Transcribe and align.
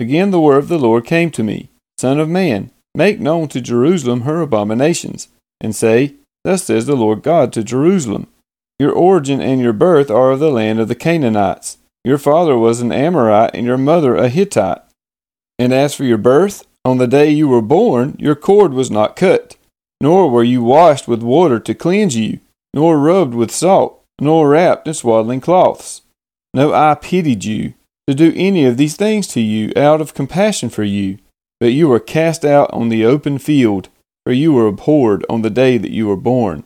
Again 0.00 0.30
the 0.30 0.40
word 0.40 0.56
of 0.56 0.68
the 0.68 0.78
Lord 0.78 1.04
came 1.04 1.30
to 1.32 1.42
me 1.42 1.68
Son 1.98 2.18
of 2.18 2.28
man, 2.28 2.70
make 2.94 3.20
known 3.20 3.48
to 3.48 3.60
Jerusalem 3.60 4.22
her 4.22 4.40
abominations, 4.40 5.28
and 5.60 5.76
say, 5.76 6.14
Thus 6.42 6.64
says 6.64 6.86
the 6.86 6.96
Lord 6.96 7.22
God 7.22 7.52
to 7.52 7.62
Jerusalem 7.62 8.26
Your 8.78 8.92
origin 8.92 9.42
and 9.42 9.60
your 9.60 9.74
birth 9.74 10.10
are 10.10 10.30
of 10.30 10.40
the 10.40 10.50
land 10.50 10.80
of 10.80 10.88
the 10.88 10.94
Canaanites. 10.94 11.76
Your 12.02 12.16
father 12.16 12.56
was 12.56 12.80
an 12.80 12.92
Amorite, 12.92 13.54
and 13.54 13.66
your 13.66 13.76
mother 13.76 14.16
a 14.16 14.30
Hittite. 14.30 14.80
And 15.58 15.70
as 15.70 15.94
for 15.94 16.04
your 16.04 16.16
birth, 16.16 16.66
on 16.82 16.96
the 16.96 17.06
day 17.06 17.28
you 17.28 17.46
were 17.46 17.60
born, 17.60 18.16
your 18.18 18.34
cord 18.34 18.72
was 18.72 18.90
not 18.90 19.16
cut, 19.16 19.56
nor 20.00 20.30
were 20.30 20.42
you 20.42 20.62
washed 20.62 21.08
with 21.08 21.22
water 21.22 21.60
to 21.60 21.74
cleanse 21.74 22.16
you, 22.16 22.40
nor 22.72 22.98
rubbed 22.98 23.34
with 23.34 23.50
salt, 23.50 24.02
nor 24.18 24.48
wrapped 24.48 24.88
in 24.88 24.94
swaddling 24.94 25.42
cloths. 25.42 26.00
No 26.54 26.72
eye 26.72 26.94
pitied 26.94 27.44
you 27.44 27.74
to 28.08 28.14
do 28.14 28.32
any 28.36 28.64
of 28.64 28.76
these 28.76 28.96
things 28.96 29.26
to 29.28 29.40
you 29.40 29.72
out 29.76 30.00
of 30.00 30.14
compassion 30.14 30.68
for 30.68 30.84
you, 30.84 31.18
but 31.60 31.72
you 31.72 31.88
were 31.88 32.00
cast 32.00 32.44
out 32.44 32.72
on 32.72 32.88
the 32.88 33.04
open 33.04 33.38
field, 33.38 33.88
for 34.24 34.32
you 34.32 34.52
were 34.52 34.66
abhorred 34.66 35.24
on 35.28 35.42
the 35.42 35.50
day 35.50 35.78
that 35.78 35.92
you 35.92 36.06
were 36.06 36.16
born. 36.16 36.64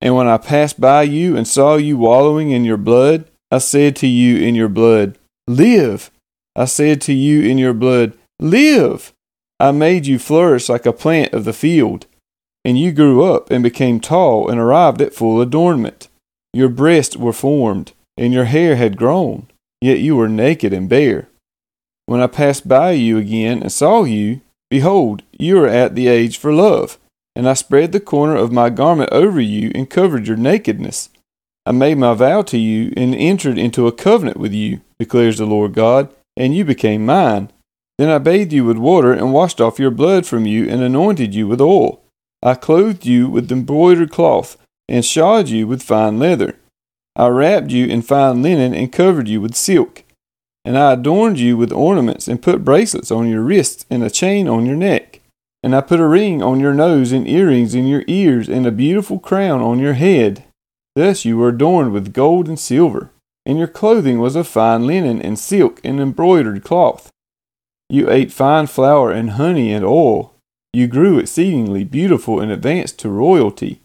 And 0.00 0.14
when 0.14 0.26
I 0.26 0.38
passed 0.38 0.80
by 0.80 1.02
you 1.02 1.36
and 1.36 1.46
saw 1.46 1.76
you 1.76 1.96
wallowing 1.96 2.50
in 2.50 2.64
your 2.64 2.76
blood, 2.76 3.30
I 3.50 3.58
said 3.58 3.96
to 3.96 4.06
you 4.06 4.36
in 4.36 4.54
your 4.54 4.68
blood, 4.68 5.18
Live! 5.46 6.10
I 6.56 6.64
said 6.64 7.00
to 7.02 7.12
you 7.12 7.42
in 7.42 7.58
your 7.58 7.74
blood, 7.74 8.14
Live! 8.40 9.12
I 9.60 9.70
made 9.70 10.06
you 10.06 10.18
flourish 10.18 10.68
like 10.68 10.86
a 10.86 10.92
plant 10.92 11.32
of 11.32 11.44
the 11.44 11.52
field, 11.52 12.06
and 12.64 12.78
you 12.78 12.92
grew 12.92 13.22
up 13.24 13.50
and 13.50 13.62
became 13.62 14.00
tall 14.00 14.48
and 14.48 14.58
arrived 14.58 15.00
at 15.00 15.14
full 15.14 15.40
adornment. 15.40 16.08
Your 16.52 16.68
breasts 16.68 17.16
were 17.16 17.32
formed, 17.32 17.92
and 18.16 18.32
your 18.32 18.44
hair 18.44 18.76
had 18.76 18.96
grown, 18.96 19.46
yet 19.84 19.98
you 19.98 20.16
were 20.16 20.28
naked 20.28 20.72
and 20.72 20.88
bare. 20.88 21.28
When 22.06 22.20
I 22.20 22.26
passed 22.26 22.66
by 22.66 22.92
you 22.92 23.18
again 23.18 23.62
and 23.62 23.70
saw 23.70 24.04
you, 24.04 24.40
behold, 24.70 25.22
you 25.38 25.62
are 25.62 25.68
at 25.68 25.94
the 25.94 26.08
age 26.08 26.38
for 26.38 26.52
love, 26.52 26.98
and 27.36 27.48
I 27.48 27.54
spread 27.54 27.92
the 27.92 28.00
corner 28.00 28.36
of 28.36 28.52
my 28.52 28.70
garment 28.70 29.10
over 29.12 29.40
you 29.40 29.70
and 29.74 29.90
covered 29.90 30.26
your 30.26 30.36
nakedness. 30.36 31.10
I 31.66 31.72
made 31.72 31.98
my 31.98 32.14
vow 32.14 32.42
to 32.42 32.58
you 32.58 32.92
and 32.96 33.14
entered 33.14 33.58
into 33.58 33.86
a 33.86 33.92
covenant 33.92 34.38
with 34.38 34.52
you, 34.52 34.80
declares 34.98 35.38
the 35.38 35.46
Lord 35.46 35.74
God, 35.74 36.08
and 36.36 36.54
you 36.54 36.64
became 36.64 37.06
mine. 37.06 37.50
Then 37.98 38.08
I 38.08 38.18
bathed 38.18 38.52
you 38.52 38.64
with 38.64 38.76
water 38.76 39.12
and 39.12 39.32
washed 39.32 39.60
off 39.60 39.78
your 39.78 39.90
blood 39.90 40.26
from 40.26 40.46
you 40.46 40.68
and 40.68 40.82
anointed 40.82 41.34
you 41.34 41.46
with 41.46 41.60
oil. 41.60 42.02
I 42.42 42.54
clothed 42.54 43.06
you 43.06 43.28
with 43.28 43.50
embroidered 43.50 44.10
cloth 44.10 44.56
and 44.88 45.04
shod 45.04 45.48
you 45.48 45.66
with 45.66 45.82
fine 45.82 46.18
leather. 46.18 46.56
I 47.16 47.28
wrapped 47.28 47.70
you 47.70 47.86
in 47.86 48.02
fine 48.02 48.42
linen 48.42 48.74
and 48.74 48.92
covered 48.92 49.28
you 49.28 49.40
with 49.40 49.54
silk. 49.54 50.02
And 50.64 50.78
I 50.78 50.92
adorned 50.92 51.38
you 51.38 51.56
with 51.56 51.72
ornaments 51.72 52.26
and 52.26 52.42
put 52.42 52.64
bracelets 52.64 53.10
on 53.10 53.28
your 53.28 53.42
wrists 53.42 53.86
and 53.90 54.02
a 54.02 54.10
chain 54.10 54.48
on 54.48 54.66
your 54.66 54.76
neck. 54.76 55.20
And 55.62 55.74
I 55.74 55.80
put 55.80 56.00
a 56.00 56.06
ring 56.06 56.42
on 56.42 56.60
your 56.60 56.74
nose 56.74 57.12
and 57.12 57.28
earrings 57.28 57.74
in 57.74 57.86
your 57.86 58.04
ears 58.06 58.48
and 58.48 58.66
a 58.66 58.72
beautiful 58.72 59.18
crown 59.18 59.60
on 59.60 59.78
your 59.78 59.94
head. 59.94 60.44
Thus 60.94 61.24
you 61.24 61.36
were 61.36 61.48
adorned 61.48 61.92
with 61.92 62.12
gold 62.12 62.48
and 62.48 62.58
silver, 62.58 63.10
and 63.46 63.58
your 63.58 63.68
clothing 63.68 64.18
was 64.18 64.36
of 64.36 64.46
fine 64.46 64.86
linen 64.86 65.20
and 65.20 65.38
silk 65.38 65.80
and 65.84 66.00
embroidered 66.00 66.64
cloth. 66.64 67.10
You 67.88 68.10
ate 68.10 68.32
fine 68.32 68.66
flour 68.66 69.10
and 69.10 69.30
honey 69.30 69.72
and 69.72 69.84
oil. 69.84 70.34
You 70.72 70.86
grew 70.86 71.18
exceedingly 71.18 71.84
beautiful 71.84 72.40
and 72.40 72.50
advanced 72.50 72.98
to 73.00 73.08
royalty. 73.08 73.80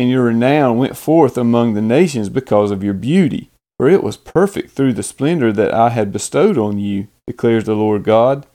And 0.00 0.08
your 0.08 0.22
renown 0.22 0.78
went 0.78 0.96
forth 0.96 1.36
among 1.36 1.74
the 1.74 1.82
nations 1.82 2.30
because 2.30 2.70
of 2.70 2.82
your 2.82 2.94
beauty, 2.94 3.50
for 3.76 3.86
it 3.86 4.02
was 4.02 4.16
perfect 4.16 4.70
through 4.70 4.94
the 4.94 5.02
splendor 5.02 5.52
that 5.52 5.74
I 5.74 5.90
had 5.90 6.10
bestowed 6.10 6.56
on 6.56 6.78
you, 6.78 7.08
declares 7.26 7.64
the 7.64 7.74
Lord 7.74 8.02
God. 8.02 8.46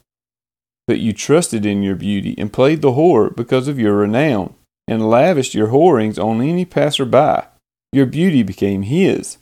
But 0.88 1.02
you 1.02 1.14
trusted 1.14 1.64
in 1.64 1.84
your 1.84 1.94
beauty 1.94 2.34
and 2.40 2.52
played 2.52 2.82
the 2.82 2.94
whore 2.94 3.36
because 3.36 3.68
of 3.68 3.78
your 3.78 3.96
renown, 3.96 4.56
and 4.88 5.08
lavished 5.08 5.54
your 5.54 5.68
whorings 5.68 6.18
on 6.18 6.42
any 6.42 6.66
passer 6.66 7.06
by. 7.06 7.46
Your 7.94 8.08
beauty 8.08 8.42
became 8.42 8.82
his. 8.82 9.38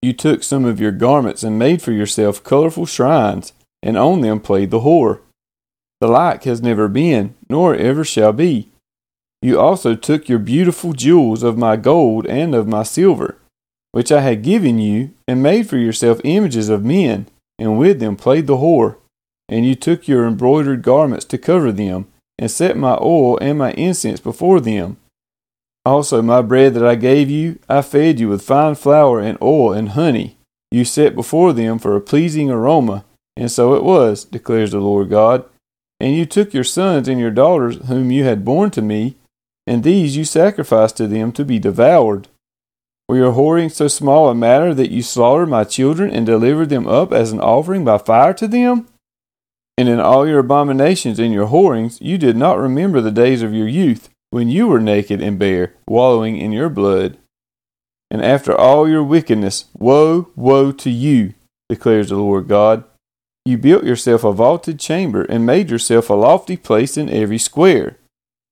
You 0.00 0.12
took 0.12 0.44
some 0.44 0.64
of 0.64 0.78
your 0.78 0.92
garments 0.92 1.42
and 1.42 1.58
made 1.58 1.82
for 1.82 1.90
yourself 1.90 2.44
colorful 2.44 2.86
shrines 2.86 3.52
and 3.82 3.96
on 3.96 4.20
them 4.20 4.38
played 4.38 4.70
the 4.70 4.82
whore. 4.82 5.22
The 6.00 6.06
like 6.06 6.44
has 6.44 6.62
never 6.62 6.86
been, 6.86 7.34
nor 7.48 7.74
ever 7.74 8.04
shall 8.04 8.32
be. 8.32 8.70
You 9.42 9.60
also 9.60 9.94
took 9.94 10.28
your 10.28 10.38
beautiful 10.38 10.92
jewels 10.92 11.42
of 11.42 11.58
my 11.58 11.76
gold 11.76 12.26
and 12.26 12.54
of 12.54 12.66
my 12.66 12.82
silver, 12.82 13.36
which 13.92 14.10
I 14.10 14.20
had 14.20 14.42
given 14.42 14.78
you, 14.78 15.12
and 15.28 15.42
made 15.42 15.68
for 15.68 15.76
yourself 15.76 16.20
images 16.24 16.68
of 16.68 16.84
men, 16.84 17.26
and 17.58 17.78
with 17.78 18.00
them 18.00 18.16
played 18.16 18.46
the 18.46 18.56
whore. 18.56 18.96
And 19.48 19.64
you 19.64 19.74
took 19.74 20.08
your 20.08 20.26
embroidered 20.26 20.82
garments 20.82 21.24
to 21.26 21.38
cover 21.38 21.70
them, 21.70 22.06
and 22.38 22.50
set 22.50 22.76
my 22.76 22.98
oil 23.00 23.38
and 23.38 23.58
my 23.58 23.72
incense 23.72 24.20
before 24.20 24.60
them. 24.60 24.96
Also, 25.84 26.20
my 26.20 26.42
bread 26.42 26.74
that 26.74 26.84
I 26.84 26.96
gave 26.96 27.30
you, 27.30 27.58
I 27.68 27.80
fed 27.82 28.18
you 28.18 28.28
with 28.28 28.42
fine 28.42 28.74
flour 28.74 29.20
and 29.20 29.38
oil 29.40 29.72
and 29.72 29.90
honey. 29.90 30.36
You 30.72 30.84
set 30.84 31.14
before 31.14 31.52
them 31.52 31.78
for 31.78 31.94
a 31.94 32.00
pleasing 32.00 32.50
aroma, 32.50 33.04
and 33.36 33.50
so 33.50 33.74
it 33.74 33.84
was, 33.84 34.24
declares 34.24 34.72
the 34.72 34.80
Lord 34.80 35.10
God. 35.10 35.44
And 36.00 36.14
you 36.14 36.26
took 36.26 36.52
your 36.52 36.64
sons 36.64 37.06
and 37.06 37.20
your 37.20 37.30
daughters, 37.30 37.76
whom 37.86 38.10
you 38.10 38.24
had 38.24 38.44
borne 38.44 38.70
to 38.72 38.82
me, 38.82 39.16
and 39.66 39.82
these 39.82 40.16
you 40.16 40.24
sacrificed 40.24 40.96
to 40.98 41.06
them 41.06 41.32
to 41.32 41.44
be 41.44 41.58
devoured. 41.58 42.28
Were 43.08 43.16
your 43.16 43.32
whoring 43.32 43.70
so 43.70 43.88
small 43.88 44.28
a 44.28 44.34
matter 44.34 44.74
that 44.74 44.90
you 44.90 45.02
slaughtered 45.02 45.48
my 45.48 45.64
children 45.64 46.10
and 46.10 46.26
delivered 46.26 46.70
them 46.70 46.88
up 46.88 47.12
as 47.12 47.32
an 47.32 47.40
offering 47.40 47.84
by 47.84 47.98
fire 47.98 48.34
to 48.34 48.48
them? 48.48 48.88
And 49.78 49.88
in 49.88 50.00
all 50.00 50.26
your 50.26 50.40
abominations 50.40 51.18
and 51.18 51.32
your 51.32 51.46
whorings, 51.46 52.00
you 52.00 52.18
did 52.18 52.36
not 52.36 52.58
remember 52.58 53.00
the 53.00 53.10
days 53.10 53.42
of 53.42 53.52
your 53.52 53.68
youth, 53.68 54.08
when 54.30 54.48
you 54.48 54.66
were 54.66 54.80
naked 54.80 55.20
and 55.20 55.38
bare, 55.38 55.74
wallowing 55.86 56.36
in 56.36 56.52
your 56.52 56.68
blood. 56.68 57.18
And 58.10 58.24
after 58.24 58.56
all 58.56 58.88
your 58.88 59.02
wickedness, 59.02 59.66
woe, 59.78 60.28
woe 60.34 60.72
to 60.72 60.90
you, 60.90 61.34
declares 61.68 62.08
the 62.08 62.16
Lord 62.16 62.48
God. 62.48 62.84
You 63.44 63.58
built 63.58 63.84
yourself 63.84 64.24
a 64.24 64.32
vaulted 64.32 64.80
chamber 64.80 65.22
and 65.22 65.46
made 65.46 65.70
yourself 65.70 66.10
a 66.10 66.14
lofty 66.14 66.56
place 66.56 66.96
in 66.96 67.08
every 67.08 67.38
square. 67.38 67.98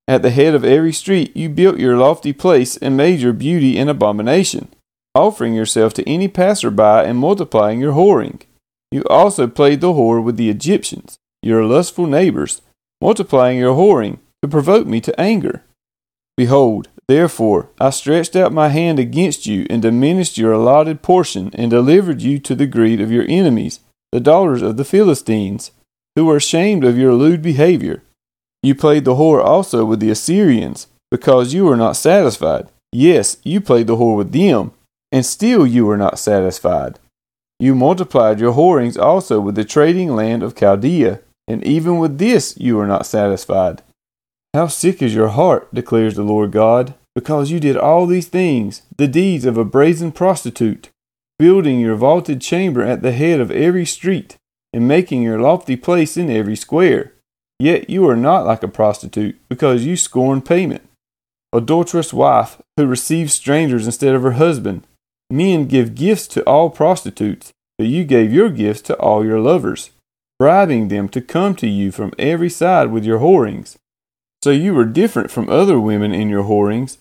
At 0.07 0.23
the 0.23 0.31
head 0.31 0.55
of 0.55 0.65
every 0.65 0.93
street 0.93 1.35
you 1.37 1.49
built 1.49 1.79
your 1.79 1.97
lofty 1.97 2.33
place 2.33 2.77
and 2.77 2.97
made 2.97 3.21
your 3.21 3.33
beauty 3.33 3.79
an 3.79 3.89
abomination, 3.89 4.69
offering 5.15 5.55
yourself 5.55 5.95
to 5.95 6.09
any 6.09 6.29
passer-by 6.29 7.05
and 7.05 7.19
multiplying 7.19 7.81
your 7.81 7.93
whoring. 7.93 8.43
You 8.91 9.05
also 9.09 9.47
played 9.47 9.81
the 9.81 9.95
whore 9.95 10.23
with 10.23 10.37
the 10.37 10.51
Egyptians, 10.51 11.17
your 11.43 11.65
lustful 11.65 12.07
neighbors, 12.07 12.61
multiplying 13.01 13.59
your 13.59 13.75
whoring 13.75 14.19
to 14.43 14.49
provoke 14.49 14.87
me 14.87 15.01
to 15.01 15.21
anger. 15.21 15.63
Behold, 16.37 16.89
therefore, 17.09 17.71
I 17.81 17.91
stretched 17.91 18.37
out 18.37 18.53
my 18.53 18.69
hand 18.69 18.99
against 18.99 19.47
you 19.47 19.67
and 19.71 19.81
diminished 19.81 20.37
your 20.37 20.53
allotted 20.53 21.01
portion 21.01 21.51
and 21.55 21.71
delivered 21.71 22.21
you 22.21 22.39
to 22.41 22.55
the 22.55 22.67
greed 22.67 23.01
of 23.01 23.11
your 23.11 23.25
enemies 23.29 23.81
the 24.15 24.21
daughters 24.21 24.63
of 24.63 24.77
the 24.77 24.85
Philistines, 24.85 25.73
who 26.15 26.25
were 26.25 26.37
ashamed 26.37 26.85
of 26.85 26.97
your 26.97 27.15
lewd 27.15 27.43
behavior. 27.43 28.01
You 28.65 28.75
played 28.75 29.05
the 29.05 29.17
whore 29.17 29.45
also 29.45 29.85
with 29.85 30.01
the 30.01 30.11
Assyrians, 30.11 30.87
because 31.11 31.53
you 31.53 31.67
were 31.67 31.77
not 31.77 31.97
satisfied. 31.97 32.69
Yes, 32.93 33.37
you 33.45 33.61
played 33.61 33.87
the 33.87 33.97
whore 33.97 34.17
with 34.17 34.33
them, 34.33 34.73
and 35.13 35.27
still 35.27 35.67
you 35.67 35.85
were 35.85 35.99
not 35.99 36.19
satisfied. 36.19 36.99
You 37.61 37.75
multiplied 37.75 38.41
your 38.41 38.53
whorings 38.53 38.97
also 38.97 39.39
with 39.39 39.55
the 39.55 39.67
trading 39.67 40.17
land 40.17 40.43
of 40.43 40.57
Chaldea, 40.57 41.21
and 41.47 41.63
even 41.63 41.99
with 41.99 42.17
this 42.17 42.57
you 42.57 42.77
were 42.77 42.87
not 42.87 43.05
satisfied. 43.05 43.83
How 44.55 44.69
sick 44.69 45.03
is 45.03 45.15
your 45.15 45.29
heart, 45.29 45.69
declares 45.75 46.15
the 46.17 46.23
Lord 46.23 46.51
God, 46.51 46.95
because 47.15 47.51
you 47.51 47.61
did 47.61 47.77
all 47.77 48.07
these 48.07 48.29
things, 48.29 48.81
the 48.97 49.07
deeds 49.07 49.45
of 49.45 49.59
a 49.59 49.65
brazen 49.67 50.11
prostitute 50.11 50.89
building 51.39 51.81
your 51.81 51.97
vaulted 51.97 52.41
chamber 52.41 52.83
at 52.83 53.03
the 53.03 53.13
head 53.13 53.41
of 53.41 53.51
every 53.51 53.85
street, 53.85 54.37
and 54.73 54.89
making 54.89 55.21
your 55.21 55.39
lofty 55.39 55.77
place 55.77 56.17
in 56.17 56.31
every 56.31 56.57
square. 56.57 57.14
Yet 57.59 57.89
you 57.89 58.09
are 58.09 58.17
not 58.17 58.47
like 58.47 58.63
a 58.63 58.69
prostitute, 58.69 59.37
because 59.49 59.87
you 59.87 59.97
scorn 59.97 60.43
payment. 60.43 60.83
Adulterous 61.53 62.13
wife, 62.13 62.61
who 62.77 62.87
receives 62.87 63.33
strangers 63.33 63.87
instead 63.87 64.15
of 64.15 64.23
her 64.23 64.33
husband. 64.33 64.85
Men 65.31 65.67
give 65.67 65.95
gifts 65.95 66.27
to 66.29 66.43
all 66.45 66.69
prostitutes, 66.69 67.53
but 67.79 67.87
you 67.87 68.05
gave 68.05 68.33
your 68.33 68.51
gifts 68.51 68.83
to 68.83 68.97
all 68.99 69.25
your 69.25 69.41
lovers, 69.41 69.91
bribing 70.39 70.89
them 70.89 71.09
to 71.11 71.21
come 71.21 71.55
to 71.57 71.69
you 71.69 71.93
from 71.93 72.13
every 72.19 72.51
side 72.51 72.91
with 72.91 73.05
your 73.05 73.19
whorings. 73.19 73.79
So 74.43 74.51
you 74.51 74.75
were 74.75 74.85
different 74.85 75.31
from 75.31 75.49
other 75.49 75.81
women 75.81 76.13
in 76.13 76.29
your 76.29 76.43
whorings. 76.43 76.99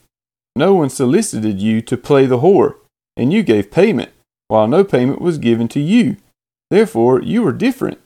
No 0.56 0.74
one 0.76 0.90
solicited 0.90 1.60
you 1.60 1.82
to 1.82 1.98
play 1.98 2.26
the 2.26 2.40
whore, 2.40 2.76
and 3.18 3.34
you 3.34 3.44
gave 3.44 3.72
payment 3.72 4.12
while 4.48 4.68
no 4.68 4.84
payment 4.84 5.20
was 5.20 5.40
given 5.40 5.68
to 5.70 5.80
you. 5.80 6.18
Therefore 6.70 7.22
you 7.22 7.42
were 7.42 7.52
different. 7.52 8.00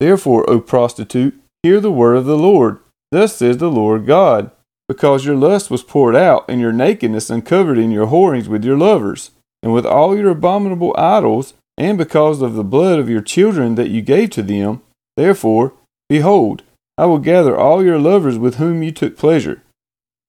Therefore, 0.00 0.48
O 0.50 0.60
prostitute, 0.60 1.34
hear 1.62 1.80
the 1.80 1.92
word 1.92 2.16
of 2.16 2.24
the 2.24 2.38
Lord. 2.38 2.78
Thus 3.10 3.36
says 3.36 3.58
the 3.58 3.70
Lord 3.70 4.06
God, 4.06 4.50
because 4.88 5.24
your 5.24 5.36
lust 5.36 5.70
was 5.70 5.82
poured 5.82 6.16
out, 6.16 6.44
and 6.48 6.60
your 6.60 6.72
nakedness 6.72 7.30
uncovered 7.30 7.78
in 7.78 7.90
your 7.90 8.06
whorings 8.06 8.48
with 8.48 8.64
your 8.64 8.76
lovers, 8.76 9.30
and 9.62 9.72
with 9.72 9.86
all 9.86 10.16
your 10.16 10.30
abominable 10.30 10.94
idols, 10.98 11.54
and 11.78 11.96
because 11.96 12.42
of 12.42 12.54
the 12.54 12.64
blood 12.64 12.98
of 12.98 13.08
your 13.08 13.22
children 13.22 13.74
that 13.76 13.90
you 13.90 14.02
gave 14.02 14.30
to 14.30 14.42
them. 14.42 14.82
Therefore, 15.16 15.72
behold, 16.08 16.62
I 16.98 17.06
will 17.06 17.18
gather 17.18 17.56
all 17.56 17.84
your 17.84 17.98
lovers 17.98 18.38
with 18.38 18.56
whom 18.56 18.82
you 18.82 18.92
took 18.92 19.16
pleasure, 19.16 19.62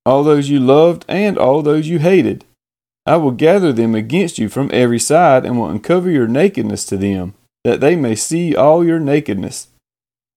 all 0.05 0.23
those 0.23 0.49
you 0.49 0.59
loved 0.59 1.05
and 1.07 1.37
all 1.37 1.61
those 1.61 1.87
you 1.87 1.99
hated. 1.99 2.45
I 3.05 3.17
will 3.17 3.31
gather 3.31 3.73
them 3.73 3.95
against 3.95 4.39
you 4.39 4.47
from 4.47 4.69
every 4.71 4.99
side 4.99 5.45
and 5.45 5.59
will 5.59 5.67
uncover 5.67 6.09
your 6.09 6.27
nakedness 6.27 6.85
to 6.85 6.97
them, 6.97 7.33
that 7.63 7.81
they 7.81 7.95
may 7.95 8.15
see 8.15 8.55
all 8.55 8.85
your 8.85 8.99
nakedness. 8.99 9.67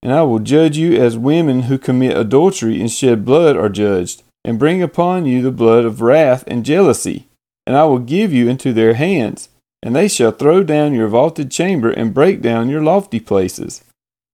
And 0.06 0.14
I 0.14 0.22
will 0.22 0.38
judge 0.38 0.78
you 0.78 0.94
as 0.94 1.18
women 1.18 1.62
who 1.62 1.78
commit 1.78 2.16
adultery 2.16 2.80
and 2.80 2.88
shed 2.88 3.24
blood 3.24 3.56
are 3.56 3.68
judged, 3.68 4.22
and 4.44 4.56
bring 4.56 4.80
upon 4.80 5.26
you 5.26 5.42
the 5.42 5.50
blood 5.50 5.84
of 5.84 6.00
wrath 6.00 6.44
and 6.46 6.64
jealousy. 6.64 7.26
And 7.66 7.74
I 7.74 7.86
will 7.86 7.98
give 7.98 8.32
you 8.32 8.48
into 8.48 8.72
their 8.72 8.94
hands, 8.94 9.48
and 9.82 9.96
they 9.96 10.06
shall 10.06 10.30
throw 10.30 10.62
down 10.62 10.94
your 10.94 11.08
vaulted 11.08 11.50
chamber 11.50 11.90
and 11.90 12.14
break 12.14 12.40
down 12.40 12.68
your 12.68 12.84
lofty 12.84 13.18
places. 13.18 13.82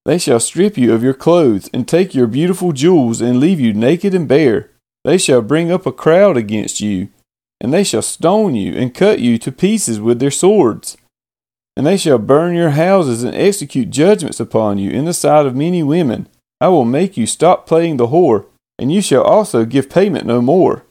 They 0.05 0.19
shall 0.19 0.39
strip 0.39 0.77
you 0.77 0.93
of 0.93 1.01
your 1.01 1.15
clothes, 1.15 1.71
and 1.73 1.87
take 1.87 2.13
your 2.13 2.27
beautiful 2.27 2.71
jewels, 2.71 3.19
and 3.19 3.39
leave 3.39 3.59
you 3.59 3.73
naked 3.73 4.13
and 4.13 4.27
bare. 4.27 4.69
They 5.03 5.17
shall 5.17 5.41
bring 5.41 5.71
up 5.71 5.87
a 5.87 5.91
crowd 5.91 6.37
against 6.37 6.81
you, 6.81 7.09
and 7.59 7.73
they 7.73 7.83
shall 7.83 8.03
stone 8.03 8.53
you, 8.53 8.75
and 8.75 8.93
cut 8.93 9.21
you 9.21 9.39
to 9.39 9.51
pieces 9.51 9.99
with 9.99 10.19
their 10.19 10.29
swords. 10.29 10.97
And 11.75 11.87
they 11.87 11.97
shall 11.97 12.19
burn 12.19 12.55
your 12.55 12.71
houses, 12.71 13.23
and 13.23 13.35
execute 13.35 13.89
judgments 13.89 14.39
upon 14.39 14.77
you 14.77 14.91
in 14.91 15.05
the 15.05 15.13
sight 15.13 15.45
of 15.45 15.55
many 15.55 15.81
women. 15.81 16.27
I 16.61 16.67
will 16.67 16.85
make 16.85 17.17
you 17.17 17.25
stop 17.25 17.65
playing 17.65 17.97
the 17.97 18.07
whore, 18.07 18.45
and 18.77 18.91
you 18.91 19.01
shall 19.01 19.23
also 19.23 19.65
give 19.65 19.89
payment 19.89 20.25
no 20.25 20.41
more. 20.41 20.83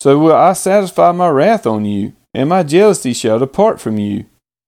So 0.00 0.18
will 0.18 0.34
I 0.34 0.54
satisfy 0.54 1.12
my 1.12 1.28
wrath 1.28 1.66
on 1.66 1.84
you, 1.84 2.14
and 2.34 2.48
my 2.48 2.62
jealousy 2.62 3.12
shall 3.12 3.38
depart 3.38 3.80
from 3.80 3.98
you. 3.98 4.24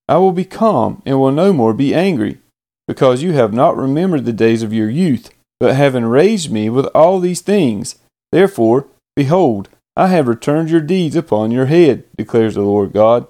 I 0.06 0.19
will 0.19 0.32
be 0.32 0.44
calm, 0.44 1.02
and 1.06 1.19
will 1.19 1.32
no 1.32 1.52
more 1.52 1.72
be 1.72 1.94
angry, 1.94 2.38
because 2.87 3.22
you 3.22 3.32
have 3.32 3.55
not 3.55 3.76
remembered 3.76 4.26
the 4.26 4.32
days 4.32 4.62
of 4.62 4.72
your 4.72 4.90
youth, 4.90 5.31
but 5.58 5.75
have 5.75 5.94
enraged 5.94 6.52
me 6.52 6.69
with 6.69 6.87
all 6.94 7.20
these 7.20 7.40
things. 7.40 7.96
Therefore, 8.32 8.87
behold, 9.16 9.70
I 9.96 10.08
have 10.08 10.28
returned 10.28 10.70
your 10.70 10.82
deeds 10.82 11.16
upon 11.16 11.52
your 11.52 11.66
head, 11.66 12.05
declares 12.16 12.55
the 12.55 12.62
Lord 12.62 12.93
God. 12.93 13.26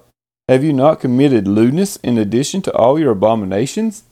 Have 0.47 0.63
you 0.63 0.73
not 0.73 0.99
committed 0.99 1.47
lewdness 1.47 1.95
in 1.97 2.17
addition 2.17 2.61
to 2.63 2.73
all 2.73 2.99
your 2.99 3.11
abominations? 3.11 4.03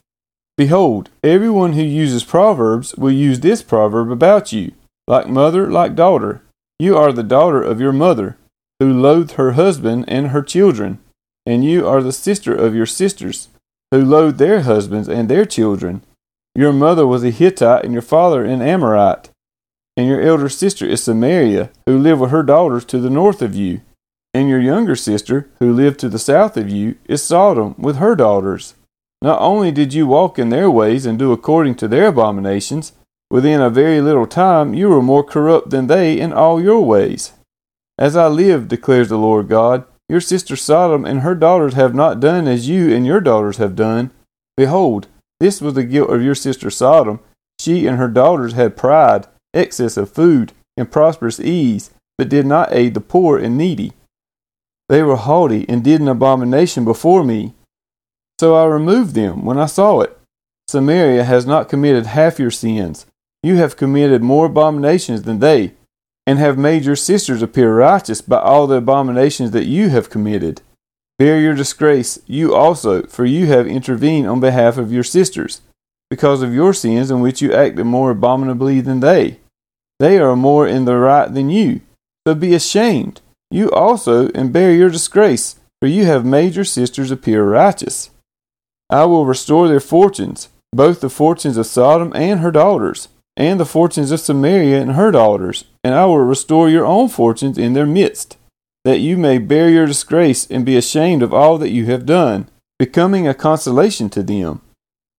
Behold, 0.57 1.09
everyone 1.23 1.73
who 1.73 1.83
uses 1.83 2.23
proverbs 2.23 2.95
will 2.95 3.11
use 3.11 3.39
this 3.39 3.61
proverb 3.61 4.11
about 4.11 4.51
you 4.51 4.71
like 5.07 5.27
mother, 5.27 5.69
like 5.69 5.95
daughter. 5.95 6.41
You 6.79 6.97
are 6.97 7.11
the 7.11 7.23
daughter 7.23 7.61
of 7.61 7.79
your 7.79 7.91
mother, 7.91 8.37
who 8.79 8.91
loathed 8.91 9.33
her 9.33 9.53
husband 9.53 10.05
and 10.07 10.29
her 10.29 10.41
children, 10.41 10.99
and 11.45 11.63
you 11.63 11.87
are 11.87 12.01
the 12.01 12.13
sister 12.13 12.55
of 12.55 12.75
your 12.75 12.85
sisters, 12.85 13.49
who 13.91 14.03
loathed 14.03 14.37
their 14.37 14.61
husbands 14.61 15.07
and 15.07 15.29
their 15.29 15.45
children. 15.45 16.01
Your 16.55 16.73
mother 16.73 17.05
was 17.05 17.23
a 17.23 17.31
Hittite, 17.31 17.83
and 17.83 17.93
your 17.93 18.01
father 18.01 18.43
an 18.43 18.61
Amorite, 18.61 19.29
and 19.97 20.07
your 20.07 20.21
elder 20.21 20.49
sister 20.49 20.85
is 20.85 21.03
Samaria, 21.03 21.69
who 21.85 21.97
lived 21.97 22.21
with 22.21 22.31
her 22.31 22.43
daughters 22.43 22.85
to 22.85 22.99
the 22.99 23.09
north 23.09 23.41
of 23.41 23.55
you. 23.55 23.81
And 24.33 24.49
your 24.49 24.59
younger 24.59 24.95
sister, 24.95 25.49
who 25.59 25.73
lived 25.73 25.99
to 25.99 26.09
the 26.09 26.19
south 26.19 26.57
of 26.57 26.69
you, 26.69 26.95
is 27.05 27.23
Sodom 27.23 27.75
with 27.77 27.97
her 27.97 28.15
daughters. 28.15 28.75
Not 29.21 29.39
only 29.41 29.71
did 29.71 29.93
you 29.93 30.07
walk 30.07 30.39
in 30.39 30.49
their 30.49 30.69
ways 30.69 31.05
and 31.05 31.19
do 31.19 31.31
according 31.31 31.75
to 31.75 31.87
their 31.87 32.07
abominations, 32.07 32.93
Within 33.33 33.61
a 33.61 33.69
very 33.71 33.99
little 33.99 34.27
time 34.27 34.75
you 34.75 34.89
were 34.89 35.01
more 35.01 35.23
corrupt 35.23 35.71
than 35.71 35.87
they 35.87 36.19
in 36.19 36.31
all 36.31 36.61
your 36.61 36.81
ways. 36.81 37.33
As 37.97 38.15
I 38.15 38.27
live, 38.27 38.67
declares 38.67 39.09
the 39.09 39.17
Lord 39.17 39.47
God, 39.47 39.85
your 40.07 40.21
sister 40.21 40.55
Sodom 40.55 41.03
and 41.03 41.21
her 41.21 41.33
daughters 41.33 41.73
have 41.73 41.95
not 41.95 42.19
done 42.19 42.47
as 42.47 42.69
you 42.69 42.93
and 42.93 43.07
your 43.07 43.19
daughters 43.19 43.57
have 43.57 43.75
done. 43.75 44.11
Behold, 44.55 45.07
this 45.39 45.61
was 45.61 45.73
the 45.73 45.83
guilt 45.83 46.11
of 46.11 46.21
your 46.21 46.35
sister 46.35 46.69
Sodom. 46.69 47.21
She 47.59 47.87
and 47.87 47.97
her 47.97 48.07
daughters 48.07 48.53
had 48.53 48.77
pride, 48.77 49.25
excess 49.51 49.97
of 49.97 50.11
food, 50.11 50.51
and 50.77 50.91
prosperous 50.91 51.39
ease, 51.39 51.89
but 52.19 52.29
did 52.29 52.45
not 52.45 52.71
aid 52.71 52.93
the 52.93 53.01
poor 53.01 53.39
and 53.39 53.57
needy. 53.57 53.93
They 54.93 55.01
were 55.01 55.15
haughty 55.15 55.67
and 55.67 55.83
did 55.83 56.01
an 56.01 56.07
abomination 56.07 56.85
before 56.85 57.23
me. 57.23 57.55
So 58.39 58.53
I 58.53 58.65
removed 58.65 59.15
them 59.15 59.43
when 59.43 59.57
I 59.57 59.65
saw 59.65 60.01
it. 60.01 60.15
Samaria 60.67 61.23
has 61.23 61.47
not 61.47 61.67
committed 61.67 62.05
half 62.05 62.37
your 62.37 62.51
sins, 62.51 63.07
you 63.41 63.55
have 63.55 63.75
committed 63.75 64.21
more 64.21 64.45
abominations 64.45 65.23
than 65.23 65.39
they, 65.39 65.73
and 66.27 66.37
have 66.37 66.59
made 66.59 66.85
your 66.85 66.95
sisters 66.95 67.41
appear 67.41 67.75
righteous 67.75 68.21
by 68.21 68.37
all 68.37 68.67
the 68.67 68.75
abominations 68.75 69.49
that 69.49 69.65
you 69.65 69.89
have 69.89 70.11
committed. 70.11 70.61
Bear 71.17 71.39
your 71.39 71.55
disgrace, 71.55 72.19
you 72.27 72.53
also, 72.53 73.01
for 73.07 73.25
you 73.25 73.47
have 73.47 73.65
intervened 73.65 74.27
on 74.27 74.39
behalf 74.39 74.77
of 74.77 74.93
your 74.93 75.03
sisters, 75.03 75.61
because 76.07 76.43
of 76.43 76.53
your 76.53 76.71
sins 76.71 77.09
in 77.09 77.19
which 77.19 77.41
you 77.41 77.51
acted 77.51 77.85
more 77.85 78.11
abominably 78.11 78.79
than 78.79 78.99
they. 78.99 79.39
They 79.97 80.19
are 80.19 80.35
more 80.35 80.67
in 80.67 80.85
the 80.85 80.97
right 80.97 81.33
than 81.33 81.49
you. 81.49 81.81
So 82.27 82.35
be 82.35 82.53
ashamed, 82.53 83.21
you 83.53 83.71
also, 83.71 84.29
and 84.29 84.51
bear 84.51 84.73
your 84.73 84.89
disgrace, 84.89 85.55
for 85.79 85.87
you 85.87 86.05
have 86.05 86.25
made 86.25 86.55
your 86.55 86.65
sisters 86.65 87.11
appear 87.11 87.43
righteous. 87.43 88.09
I 88.89 89.05
will 89.05 89.25
restore 89.25 89.67
their 89.67 89.79
fortunes, 89.79 90.49
both 90.71 91.01
the 91.01 91.09
fortunes 91.09 91.57
of 91.57 91.67
Sodom 91.67 92.11
and 92.15 92.39
her 92.39 92.51
daughters 92.51 93.09
and 93.35 93.59
the 93.59 93.65
fortunes 93.65 94.11
of 94.11 94.19
Samaria 94.19 94.79
and 94.79 94.91
her 94.93 95.11
daughters, 95.11 95.65
and 95.83 95.93
I 95.93 96.05
will 96.05 96.19
restore 96.19 96.69
your 96.69 96.85
own 96.85 97.09
fortunes 97.09 97.57
in 97.57 97.73
their 97.73 97.85
midst, 97.85 98.37
that 98.85 98.99
you 98.99 99.17
may 99.17 99.37
bear 99.37 99.69
your 99.69 99.85
disgrace 99.85 100.45
and 100.49 100.65
be 100.65 100.77
ashamed 100.77 101.23
of 101.23 101.33
all 101.33 101.57
that 101.57 101.71
you 101.71 101.85
have 101.85 102.05
done, 102.05 102.49
becoming 102.77 103.27
a 103.27 103.33
consolation 103.33 104.09
to 104.11 104.21
them. 104.21 104.61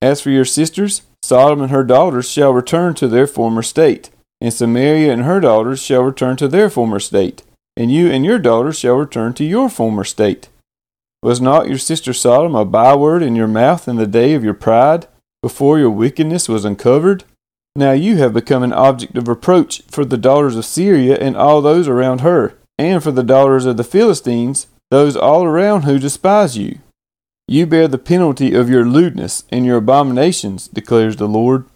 As 0.01 0.21
for 0.21 0.31
your 0.31 0.45
sisters, 0.45 1.03
Sodom 1.23 1.63
and 1.63 1.71
her 1.71 1.83
daughters 1.83 2.31
shall 2.31 2.53
return 2.53 2.95
to 2.95 3.09
their 3.09 3.27
former 3.27 3.63
state, 3.63 4.11
and 4.41 4.53
Samaria 4.53 5.13
and 5.13 5.23
her 5.23 5.41
daughters 5.41 5.83
shall 5.83 6.03
return 6.03 6.37
to 6.37 6.47
their 6.47 6.71
former 6.71 7.01
state, 7.01 7.43
and 7.77 7.91
you 7.91 8.11
and 8.11 8.25
your 8.25 8.39
daughters 8.39 8.79
shall 8.79 8.95
return 8.95 9.35
to 9.35 9.45
your 9.45 9.69
former 9.69 10.05
state. 10.05 10.49
Was 11.23 11.41
not 11.41 11.69
your 11.69 11.79
sister 11.79 12.13
Sodom 12.13 12.55
a 12.55 12.65
byword 12.65 13.23
in 13.23 13.35
your 13.35 13.49
mouth 13.49 13.89
in 13.89 13.97
the 13.97 14.07
day 14.07 14.35
of 14.35 14.45
your 14.45 14.55
pride, 14.55 15.07
before 15.43 15.79
your 15.79 15.91
wickedness 15.91 16.49
was 16.49 16.65
uncovered? 16.65 17.25
Now 17.77 17.93
you 17.93 18.17
have 18.19 18.33
become 18.33 18.63
an 18.63 18.73
object 18.73 19.17
of 19.17 19.27
reproach 19.27 19.83
for 19.89 20.05
the 20.05 20.17
daughters 20.17 20.57
of 20.57 20.65
Syria 20.65 21.17
and 21.19 21.37
all 21.37 21.61
those 21.61 21.89
around 21.89 22.21
her, 22.21 22.57
and 22.79 23.03
for 23.03 23.11
the 23.11 23.23
daughters 23.23 23.67
of 23.67 23.77
the 23.77 23.85
Philistines, 23.85 24.69
those 24.91 25.17
all 25.17 25.45
around 25.45 25.83
who 25.83 25.99
despise 25.99 26.57
you. 26.57 26.79
You 27.49 27.67
bear 27.67 27.89
the 27.89 27.99
penalty 27.99 28.55
of 28.55 28.71
your 28.71 28.85
lewdness 28.85 29.45
and 29.51 29.67
your 29.67 29.79
abominations, 29.79 30.69
declares 30.69 31.17
the 31.17 31.27
Lord. 31.27 31.67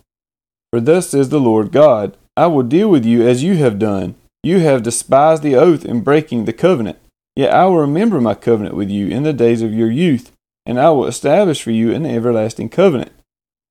For 0.71 0.81
thus 0.81 1.11
says 1.11 1.31
the 1.31 1.41
Lord 1.41 1.73
God 1.73 2.17
I 2.37 2.47
will 2.47 2.63
deal 2.63 2.89
with 2.89 3.05
you 3.05 3.27
as 3.27 3.43
you 3.43 3.57
have 3.57 3.79
done. 3.79 4.15
You 4.49 4.61
have 4.61 4.83
despised 4.83 5.43
the 5.43 5.57
oath 5.57 5.85
in 5.85 6.01
breaking 6.01 6.47
the 6.47 6.55
covenant. 6.55 6.99
Yet 7.37 7.53
I 7.53 7.67
will 7.67 7.81
remember 7.81 8.19
my 8.19 8.33
covenant 8.33 8.75
with 8.75 8.89
you 8.89 9.07
in 9.09 9.23
the 9.23 9.35
days 9.35 9.61
of 9.61 9.75
your 9.75 9.91
youth, 9.91 10.33
and 10.65 10.81
I 10.81 10.89
will 10.89 11.05
establish 11.05 11.61
for 11.61 11.71
you 11.71 11.93
an 11.93 12.07
everlasting 12.07 12.71
covenant. 12.71 13.13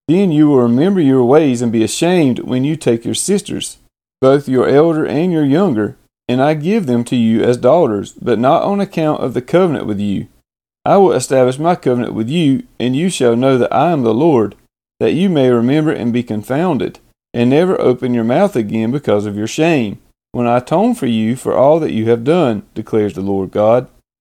Then 0.08 0.32
you 0.32 0.50
will 0.50 0.62
remember 0.62 1.02
your 1.02 1.24
ways 1.24 1.64
and 1.64 1.72
be 1.72 1.84
ashamed 1.84 2.42
when 2.42 2.64
you 2.64 2.76
take 2.76 3.06
your 3.06 3.16
sisters, 3.16 3.80
both 4.22 4.48
your 4.48 4.70
elder 4.70 5.04
and 5.04 5.32
your 5.32 5.44
younger, 5.44 5.98
and 6.28 6.44
I 6.44 6.54
give 6.54 6.86
them 6.86 7.04
to 7.06 7.16
you 7.16 7.42
as 7.42 7.58
daughters, 7.58 8.12
but 8.12 8.38
not 8.38 8.62
on 8.62 8.80
account 8.80 9.22
of 9.22 9.34
the 9.34 9.42
covenant 9.42 9.88
with 9.88 10.00
you. 10.00 10.28
I 10.86 10.98
will 10.98 11.14
establish 11.14 11.58
my 11.58 11.74
covenant 11.74 12.14
with 12.14 12.30
you, 12.30 12.68
and 12.80 12.96
you 12.96 13.10
shall 13.10 13.36
know 13.36 13.58
that 13.58 13.74
I 13.74 13.90
am 13.90 14.04
the 14.04 14.14
Lord, 14.14 14.54
that 15.00 15.14
you 15.14 15.28
may 15.28 15.50
remember 15.50 15.92
and 15.92 16.14
be 16.14 16.22
confounded, 16.22 17.00
and 17.34 17.50
never 17.50 17.82
open 17.82 18.14
your 18.14 18.24
mouth 18.24 18.56
again 18.56 18.92
because 18.92 19.26
of 19.26 19.36
your 19.36 19.48
shame, 19.48 19.98
when 20.38 20.46
I 20.46 20.58
atone 20.58 20.94
for 20.94 21.08
you 21.08 21.36
for 21.36 21.58
all 21.58 21.80
that 21.80 21.92
you 21.92 22.12
have 22.12 22.24
done, 22.24 22.62
declares 22.76 23.16
the 23.16 23.22
Lord 23.22 23.50
God. 23.50 23.90